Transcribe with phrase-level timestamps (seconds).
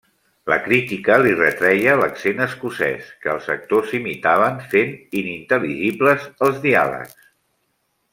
[0.51, 7.15] La crítica li retreia l'accent escocès que els actors imitaven, fent inintel·ligibles els diàlegs.